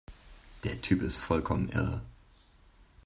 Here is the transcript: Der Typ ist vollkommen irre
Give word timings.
Der 0.63 0.81
Typ 0.81 1.03
ist 1.03 1.17
vollkommen 1.19 1.69
irre 1.69 2.01